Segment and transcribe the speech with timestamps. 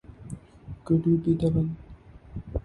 [0.83, 1.77] Could You Be the One?